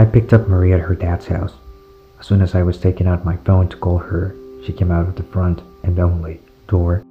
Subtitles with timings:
[0.00, 1.52] I picked up Marie at her dad's house.
[2.18, 4.34] As soon as I was taking out my phone to call her,
[4.64, 7.04] she came out of the front and only door.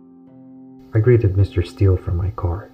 [0.95, 1.63] I greeted Mr.
[1.63, 2.71] Steele from my car.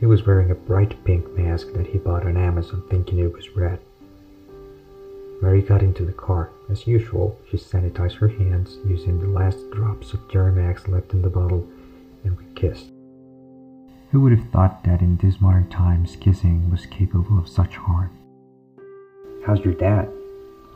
[0.00, 3.56] He was wearing a bright pink mask that he bought on Amazon thinking it was
[3.56, 3.78] red.
[5.40, 6.50] Mary got into the car.
[6.68, 11.30] As usual, she sanitized her hands using the last drops of Germ-X left in the
[11.30, 11.66] bottle
[12.22, 12.90] and we kissed.
[14.10, 18.10] Who would have thought that in these modern times kissing was capable of such harm?
[19.44, 20.08] How's your dad?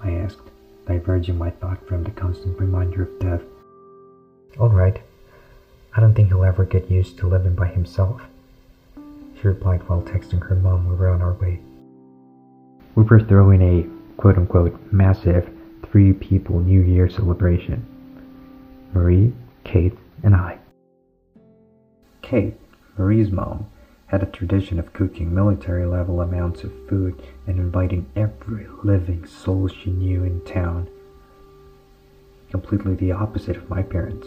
[0.02, 0.51] I asked,
[0.87, 3.43] diverging my thought from the constant reminder of death.
[4.59, 5.01] All right.
[5.95, 8.23] I don't think he'll ever get used to living by himself.
[9.41, 11.61] She replied while texting her mom we were on our way.
[12.95, 15.51] We were throwing a quote unquote massive
[15.91, 17.84] three people New Year celebration.
[18.95, 19.33] Marie,
[19.64, 20.58] Kate, and I.
[22.23, 22.55] Kate,
[22.97, 23.67] Marie's mom,
[24.12, 29.66] had a tradition of cooking military level amounts of food and inviting every living soul
[29.66, 30.86] she knew in town.
[32.50, 34.27] Completely the opposite of my parents.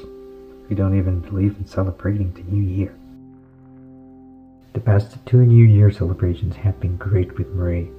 [0.67, 2.95] We don't even believe in celebrating the new year.
[4.73, 7.91] The past two New Year celebrations had been great with Marie.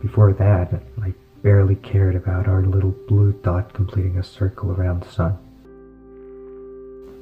[0.00, 1.12] Before that, I
[1.42, 5.36] barely cared about our little blue dot completing a circle around the sun.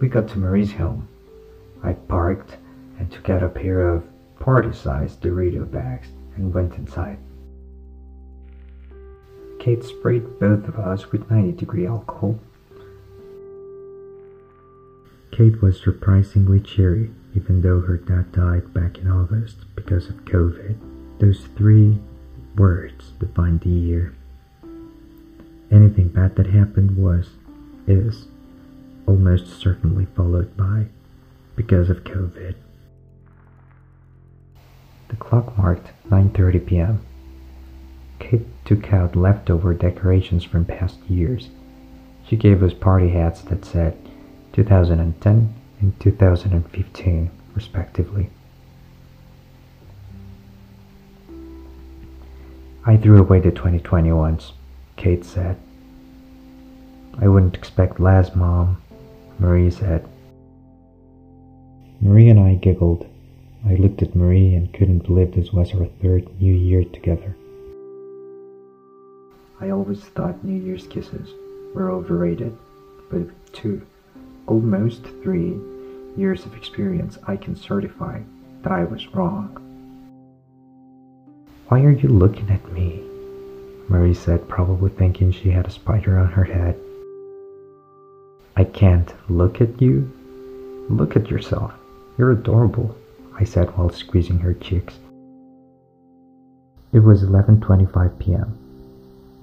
[0.01, 1.09] We got to Marie's home.
[1.83, 2.57] I parked
[2.99, 4.05] and took out a pair of
[4.39, 7.19] party-sized Dorito bags and went inside.
[9.59, 12.39] Kate sprayed both of us with 90 degree alcohol.
[15.33, 20.79] Kate was surprisingly cheery, even though her dad died back in August because of COVID.
[21.19, 21.99] Those three
[22.57, 24.15] words defined the year.
[25.71, 27.31] Anything bad that happened was,
[27.87, 28.29] is,
[29.07, 30.87] almost certainly followed by,
[31.57, 32.55] because of COVID.
[35.09, 37.01] The clock marked 9.30 p.m.
[38.19, 41.49] Kate took out leftover decorations from past years.
[42.27, 43.97] She gave us party hats that said
[44.53, 48.31] 2010 and 2015, respectively.
[52.85, 54.53] I threw away the 2020 ones,
[54.97, 55.57] Kate said.
[57.19, 58.81] I wouldn't expect less, Mom,
[59.39, 60.09] Marie said.
[62.01, 63.07] Marie and I giggled.
[63.69, 67.37] I looked at Marie and couldn't believe this was our third New Year together.
[69.61, 71.31] I always thought New Year's kisses
[71.75, 72.57] were overrated,
[73.11, 73.85] but with two,
[74.47, 75.59] almost three
[76.17, 78.21] years of experience, I can certify
[78.63, 79.63] that I was wrong.
[81.69, 83.03] Why are you looking at me?
[83.89, 86.79] Marie said, probably thinking she had a spider on her head.
[88.57, 90.13] I can't look at you.
[90.89, 91.73] Look at yourself.
[92.17, 92.97] You're adorable,
[93.39, 94.99] I said while squeezing her cheeks.
[96.93, 98.59] It was 11:25 p.m.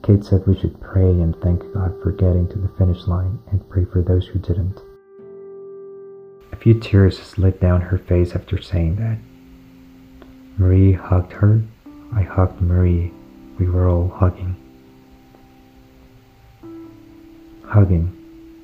[0.04, 3.70] Kate said we should pray and thank God for getting to the finish line and
[3.70, 4.82] pray for those who didn't.
[6.52, 9.18] A few tears slid down her face after saying that.
[10.58, 11.62] Marie hugged her.
[12.16, 13.12] I hugged Marie.
[13.59, 14.56] We were all hugging.
[17.66, 18.24] Hugging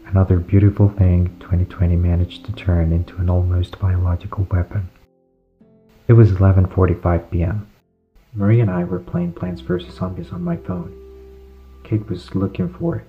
[0.09, 4.89] Another beautiful thing 2020 managed to turn into an almost biological weapon.
[6.09, 7.67] It was 11:45 p.m.
[8.33, 10.91] Marie and I were playing Plants vs Zombies on my phone.
[11.83, 13.03] Kate was looking for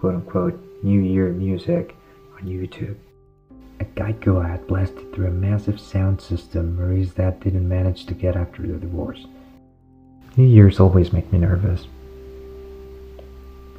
[0.00, 1.94] quote-unquote New Year music
[2.34, 2.96] on YouTube.
[3.78, 8.36] A Geico ad blasted through a massive sound system Marie's dad didn't manage to get
[8.36, 9.26] after the divorce.
[10.38, 11.88] New Year's always make me nervous.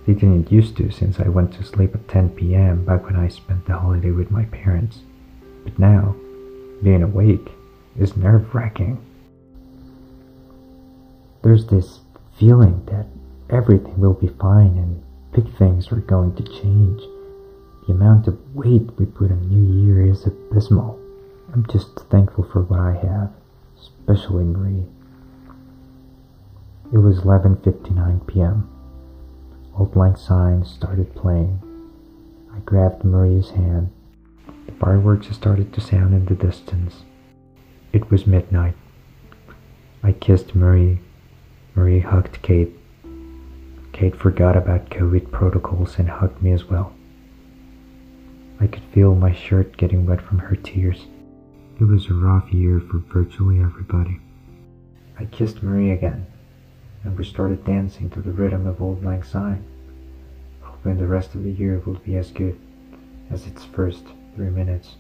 [0.06, 2.86] They didn't used to since I went to sleep at 10 p.m.
[2.86, 5.00] back when I spent the holiday with my parents.
[5.64, 6.16] But now,
[6.84, 7.57] being awake
[7.98, 9.04] is nerve wracking.
[11.44, 12.00] There's this
[12.38, 13.08] feeling that
[13.50, 17.02] everything will be fine and big things are going to change.
[17.88, 21.00] The amount of weight we put on New Year is abysmal.
[21.54, 23.32] I'm just thankful for what I have,
[23.80, 24.86] especially Marie.
[26.92, 28.70] It was 11:59 p.m.
[29.78, 31.60] Auld Lang Syne started playing.
[32.54, 33.90] I grabbed Marie's hand.
[34.66, 37.04] The fireworks started to sound in the distance.
[37.94, 38.76] It was midnight.
[40.04, 41.00] I kissed Marie.
[41.76, 42.74] Marie hugged Kate.
[43.94, 46.94] Kate forgot about COVID protocols and hugged me as well.
[48.60, 51.06] I could feel my shirt getting wet from her tears.
[51.80, 54.20] It was a rough year for virtually everybody.
[55.20, 56.28] I kissed Marie again
[57.04, 59.64] and we started dancing to the rhythm of Auld Lang Syne,
[60.62, 62.60] hoping the rest of the year will be as good
[63.32, 64.04] as its first
[64.36, 64.98] three minutes.